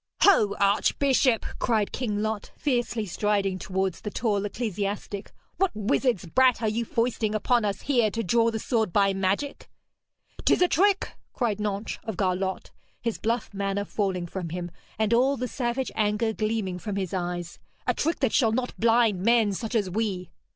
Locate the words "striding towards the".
3.05-4.09